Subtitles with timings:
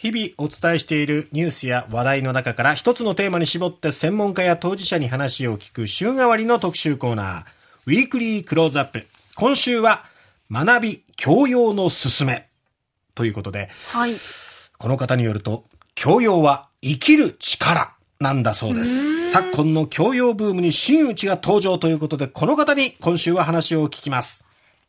[0.00, 7.44] 日々お伝えしているニュースや話題の中から一つのテーマに絞って専門家や当事者に話を聞く週替わりの特集コーナー、
[7.84, 9.06] ウィークリークローズアップ。
[9.36, 10.06] 今週は、
[10.50, 12.48] 学び教養のすすめ。
[13.14, 14.14] ということで、はい。
[14.78, 19.30] この方によると、教養は生きる力なんだそうです。
[19.32, 24.46] 昨今の教養ブームに真打ちが登場ということで、この方に今週は話を聞きます。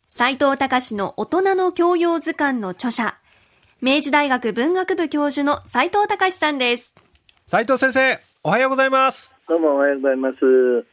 [0.10, 3.18] 斉藤隆の大人の教養図鑑の著者、
[3.84, 6.94] 明治大学文学部教授の斉藤隆さんです。
[7.48, 9.36] 斉藤先生、おはようございます。
[9.50, 10.86] どうもおはようございます。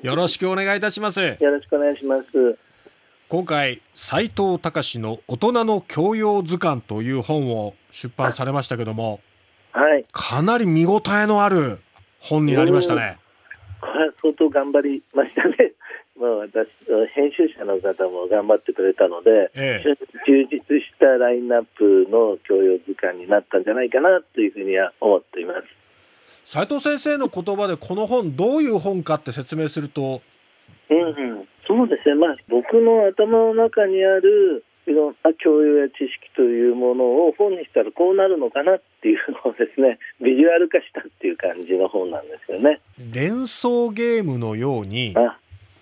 [0.00, 1.20] よろしくお願いいたします。
[1.20, 2.24] よろしくお願いします。
[3.28, 9.18] 今回、斉藤隆の大人の教養図鑑という本を出版されましたけども、
[9.72, 10.06] はい。
[10.12, 11.80] かなり見応えのある
[12.20, 13.18] 本になりましたね。
[13.80, 15.72] これは相当頑張りましたね。
[16.18, 16.68] まあ、私
[17.14, 25.86] 編集者の方も頑張ってくれたので、ええ、充実したラインナップの教養図鑑になったんじゃないかなというふうには思っています。
[26.44, 30.22] 斉藤先生の言葉でこの本どういう本かって説明すると、
[30.88, 31.10] うん、う
[31.42, 42.80] ん、そうですね、まあ、僕の頭の中にあるいろんな教養や知識というものを本にしたらこうなるのかなっていうのをですね ビジュアル化したっていう感じの本なんですよね。
[43.12, 45.36] 連想ゲームのようにあ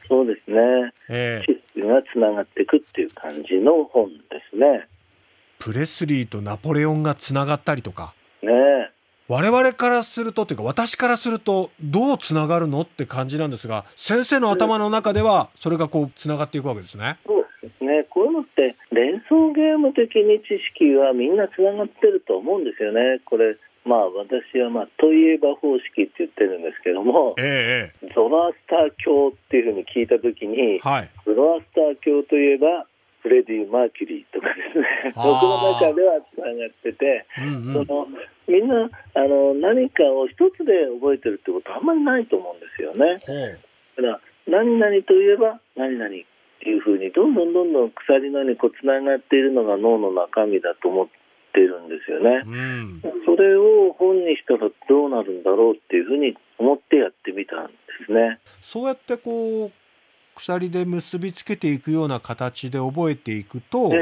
[0.06, 4.86] そうですね、えー、システムがつながっていくっていう感じの本ですね。
[5.58, 8.14] プレスリーとナポレオンがつながったりとか。
[8.42, 8.50] ね
[9.26, 17.16] 我々からするとっていうか私からするとどうつながるのって感じなんですが先生の頭の中ではそれがこうつながっていくわけですね。
[17.26, 23.20] そうですねこういうのって連想ゲーム的に知識はみんなつながってると思うんですよね。
[23.24, 32.86] これまあ、私は、まあ、といえば方式って言ってるんですけども、ええ、ゾロアスター教っていうふうに聞いたときに、はい、ゾロアスター教といえば、
[33.20, 38.06] フレディ・マーキュリーとかですね、僕の中ではつながってて、うんうん、その
[38.46, 43.16] みんなあの何かを一つで覚えてるってことはあんまりないと思うんですよね。
[43.96, 46.10] だから何々といえば何々っ
[46.60, 51.12] ていうふうにどんどんどんどん鎖のようにこうつながっているのが脳の中身だと思って
[51.60, 57.72] るんですよね、うん、それを本にしたらどうなるんだろうっていうふうに思ってやってみたんで
[58.06, 58.38] すね。
[58.60, 59.72] そうやってこう
[60.34, 63.92] 鎖で結びつけていくような形で覚えていくと、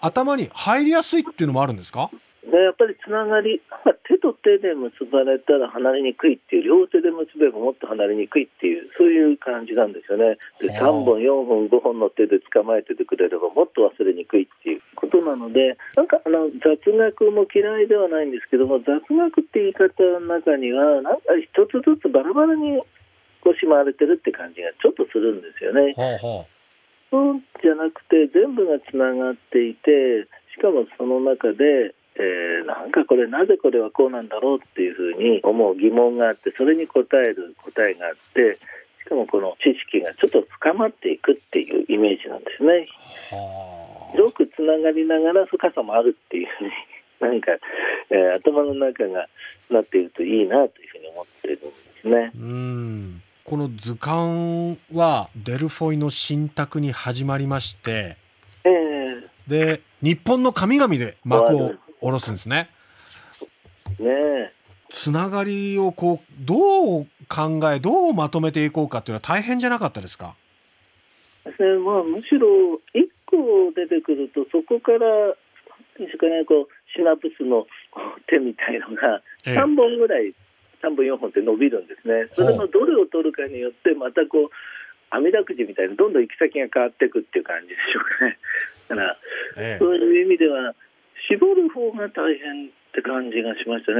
[0.00, 2.10] 頭に入りやすいっていうのもあるんですか？
[2.44, 3.89] でやっぱりつながり、手
[4.20, 10.38] と手で結ばれたら離れにくいっていう、両手で結べばもっと離れにくいっていう、そういう感じなんですよね。
[10.60, 22.80] で3本、4本、5本の手で捕まえててくれればもっと忘れにくいっていうことなので、なんかあの雑学も嫌いではないんですけども、雑学って言い方の中には、なんか一つずつバラバラに
[23.40, 25.94] こうしまわれてるって感じがちょっとするんですよね。
[27.10, 38.58] そうじゃなくて全部がつながっていてしかもその中でえー、なんかこれなぜこれはこうなんだろうっていうふうに思う疑問があってそれに答える答えがあって
[39.02, 42.86] しかもこの知識がちょっと深まっていくっていうイメージなんですね。
[44.16, 46.70] よくつながりながら深さもあるっていうふうに
[47.20, 47.52] 何か、
[48.10, 49.28] えー、頭の中が
[49.70, 52.32] なっているといいなというふうに思っているんですね。
[52.34, 58.16] うんこの図鑑はデルフォイの信託に始まりまして、
[58.64, 62.70] えー、で日本の神々で幕を下ろすんですね。
[63.98, 64.52] ね
[64.88, 70.34] つながりをこうどう考えどうまとめていこうかっていうのは大変じゃなかったですか？
[71.44, 74.98] まあ、むしろ1個出てくるとそこから
[75.98, 77.66] ですかねこうシナプスの
[78.26, 82.28] 手みたいのが3本ぐらい、ええ、3本4本って伸びるんですね。
[82.32, 84.50] それのどれを取るかによってまたこう
[85.10, 88.38] 網だくじみたいにどんどん行き先が変わっていくっていう感じでしょうかね。
[88.88, 89.18] だから、
[89.56, 90.74] え、そういう意味では
[91.30, 93.98] 絞る方が大変って感じがしましたね。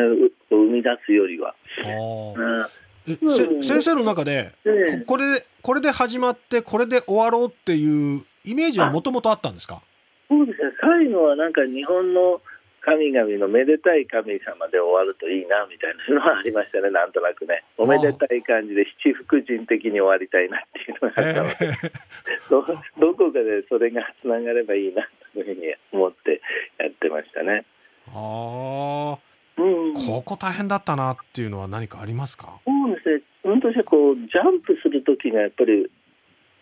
[0.51, 1.55] 生み出すよりは。
[3.07, 9.81] 先生の中で、ね、これこれで始まってこれで終わろうっていうイメージはもともとあったんですか？
[10.29, 10.71] そうですね。
[10.81, 12.41] 最後はなんか日本の
[12.83, 16.91] 神々のめでたい神様で終わるといいなみたいなのはありましたね。
[16.93, 17.63] なんとなくね。
[17.77, 21.79] おめでたい感じで七福神的に終わりたいなっていうのがあったので、
[22.99, 25.09] どどこかでそれがつながればいいなと
[25.41, 26.41] いうふうに思って
[26.79, 27.65] やってましたね。
[28.09, 29.19] あ
[29.59, 32.61] うん、ここ大変だったなっていうのは何かありますか？
[32.65, 33.23] そうですね。
[33.45, 35.91] 私はこうジャンプする時がやっぱり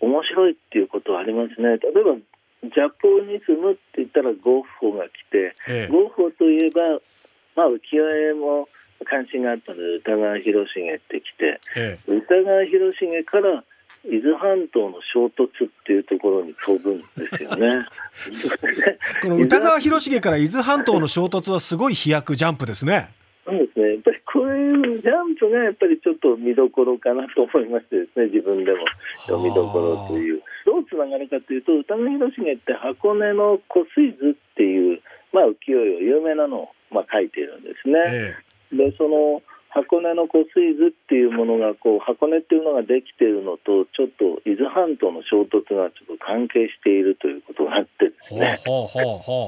[0.01, 1.69] 面白いっていうことはありますね。
[1.69, 2.17] 例えば
[2.65, 7.01] ジャポニズムって言ったらゴッホが来て、ええ、ゴッホといえば、
[7.55, 8.69] まあ、浮世絵も
[9.05, 13.63] 関心があったので歌川広重って来て、ええ、歌川広重から
[14.11, 17.05] 伊豆半島の衝突っていうところに飛ぶんで
[17.37, 17.85] すよね。
[19.23, 23.11] この歌川広重から伊豆半島の衝突はすごい飛躍ジャンプですね。
[23.45, 23.93] そうですね。
[23.95, 28.79] やっぱりこういうジャンプがやっぱりちょっと見どころかなと思いましてですね、自分でも
[29.43, 30.43] 見どころという。
[30.65, 35.01] どうつながるかというと、歌川広重って箱根の湖水図っていう、
[35.33, 37.99] まあ浮世絵を有名なのを、まあ、書いているんですね。
[38.07, 38.37] え
[38.73, 39.43] え、で、その
[39.79, 48.59] 箱根の湖水図っていうものがこう箱根っていうのができているのとちょっと伊豆半島の衝突がちょっと関係しているということがあってですね。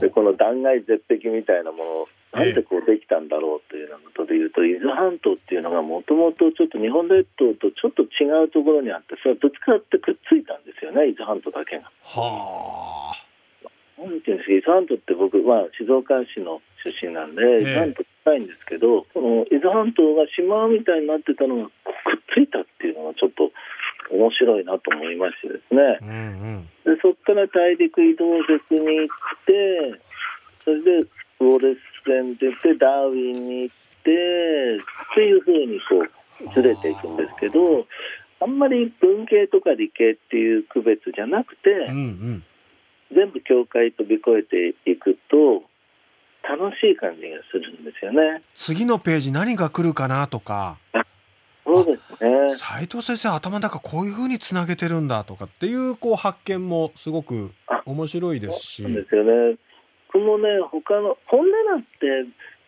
[0.01, 11.91] でこの断崖絶壁みたいなものなんでこうできたんだろうというようなことでいうと、伊豆半島っていうのがもともとちょっと日本列島とちょっと違うところにあってそれはぶつかってくっついたんですよね伊豆半島だけが。
[12.07, 13.31] はあ。
[13.99, 21.73] なんていうんですか伊豆半島って僕、まあ、静岡市の出身なんで、伊豆半島近いんですけど、この伊豆半島が島みたいになってたのがくっ
[22.35, 23.51] ついたっていうのがちょっと
[24.15, 26.09] 面白いなと思いましてですね、うん
[26.87, 30.01] うん、でそこから大陸移動説に行って
[30.65, 31.09] それで
[31.41, 36.07] ウォレス線でてダーウィンに行ってっていうふうにこ
[36.51, 37.87] うずれていくんですけど
[38.41, 42.45] あんまり文系とか理系っていう区別じゃなくて、うんうん、
[43.15, 45.70] 全部境界飛び越えていくと
[46.43, 48.43] 楽しい感じがするんですよね。
[48.55, 50.79] 次のページ何が来るかなとか。
[51.65, 52.57] そうですね。
[52.57, 57.53] 斉藤先生頭の中こういうふうにつなげてるんだとかっていうこう発見もすごく
[57.87, 58.83] 面白いですし。
[58.83, 59.57] そうですよね。
[60.13, 61.89] 僕もね他の本音なんて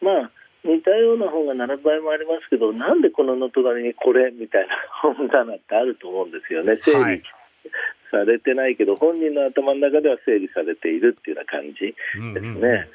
[0.00, 0.30] まあ
[0.64, 6.76] 似たような本が並ぶ場合もありますけどなんでこのの隣にこれみたいな 本棚ってあると思うんですよね。
[6.76, 7.22] 整理
[8.12, 12.30] されてないけど、本人の頭の中では整理されているっていうような感じですね。
[12.36, 12.88] うんうん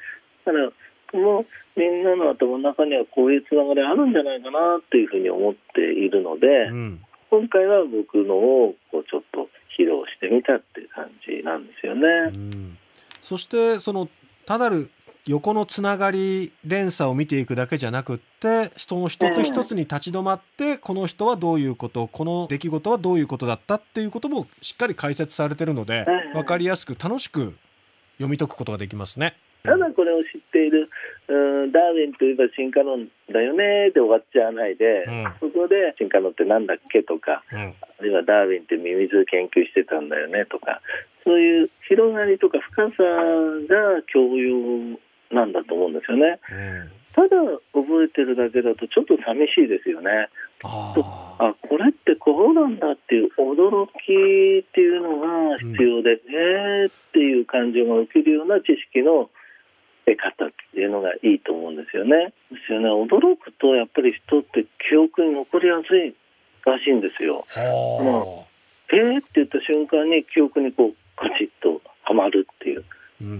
[0.52, 0.70] から
[1.10, 1.44] この
[1.76, 7.00] みんなの頭の中にはこういうつながりあるんじゃないかなっていうふうに思っているので、うん、
[7.30, 9.48] 今回は僕のをこうちょっと
[9.78, 12.02] 披露してみたっていう感じなんですよね。
[12.34, 12.78] うん、
[13.22, 14.08] そしてその
[14.44, 14.90] ただる
[15.26, 27.56] 横のつながり連鎖を見ていくだけじゃなくって人の一つ一つに立ち止まって、この人はどういうことこの出来事はどういうことだったっていうこともしっかり解説されてるので、分かりやすく楽しく
[28.16, 29.36] 読み解くことができますね。
[29.62, 30.88] ただこれを知っている、
[31.28, 40.80] うん、ダーウィンといえば進化論だよねで終わっちゃわないで、うん、そこで進化論ってなんだっけとか、うん、あるいはダーウィンってミミズ研究してたんだよねとか
[41.24, 43.02] そういう広がりとか深さ
[43.68, 44.98] が教養
[45.30, 46.40] なんだと思うんですよね。
[47.12, 47.36] ただ
[47.74, 50.28] 覚えてるだけだとちょっと寂しいですよね。
[50.62, 50.94] あ
[51.38, 59.30] あこれってこうなんだっていう驚きっていうのが必要で、うん、えーっていう感情が起きるような知識の得
[60.16, 62.32] 方っていうのがいいと思うんですよね。
[62.50, 62.88] ですよね。
[62.88, 66.14] 驚くとやっぱり人って記憶に残りやすい
[66.64, 67.44] らしいんですよ。
[67.56, 67.66] まあ、
[68.92, 72.84] えーって言った瞬間に記憶にこうカチッとはまるっていう。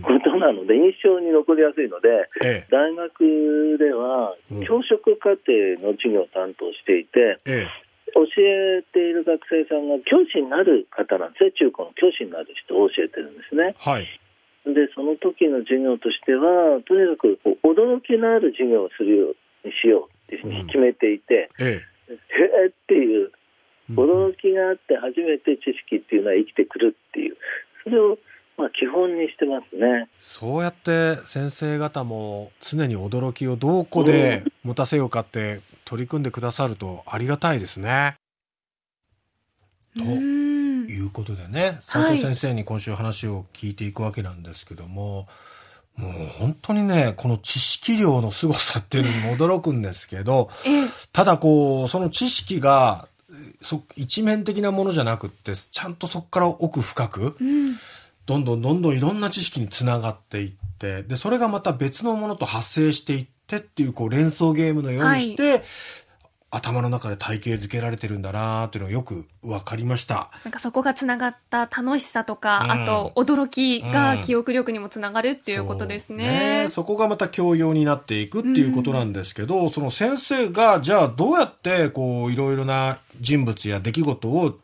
[0.03, 4.35] ことなので印象に残りやすいので、ええ、大学では
[4.67, 7.69] 教職課程の授業を担当していて、え、
[8.13, 13.75] 教えている学生さんが教師になる方なんですね中高の教師になる人を教えてるんですね。
[13.79, 14.07] はい
[14.75, 19.27] でその時の授業としてはとにかくこう驚きのある授業をするよ
[19.65, 23.33] うにしようっていうふうに決めていて、うん、ええっていう
[23.91, 27.37] 驚きがあって初めて知識っていうのは生きてくるっていう
[27.85, 28.19] それを
[28.59, 30.09] まあ基本にしてますね。
[30.19, 38.17] そうやって先生方も常に驚きをどこで持たせようかって取り組んでくださるとありがたいですね。
[39.97, 40.48] と
[41.09, 45.27] いうことでね斉藤先生に今週話を聞いていくわけなんですけども、
[45.99, 50.51] はい、もう本当にねこの知識量の凄さっていうのにも驚くんですけど
[51.13, 53.09] ただこうその知識が
[53.63, 57.75] そ一面的なものじゃなくってちゃんとそこから奥深く、うん、
[58.27, 65.63] どんどんどんどんいろんな知識につながっていってでそれがまた別のものと発生していってっていうこう連想ゲームのようにして、はい
[66.51, 70.31] 頭の中で体系づけられてるんだなっていうのがよく分かりました。
[70.45, 76.61] なんかそこがつながった楽しさとか、うん、あと驚きが記憶力にもつながるっていうことですね。
[76.63, 76.67] う。
[76.67, 84.59] ん、そ、ね、こがまた教養になっていくっていうことなんですけど、うん、その先生がじゃあどうやってこういろいろな人物や出来事を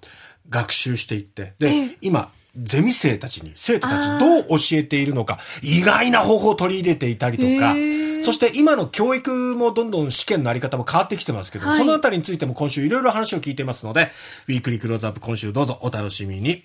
[0.49, 7.75] 学習していってで、今ゼミ生たちに生徒たちどう教えているのか意外な方法を取り入れていたりとか、
[8.25, 14.11] そして今の教育もどんどん試験のあり方も変わってきてますけど、はい、そのあたりについても今週いろいろ話を聞いてますので、
[14.49, 16.65] ウィークリークローズアップ今週どうぞお楽しみに。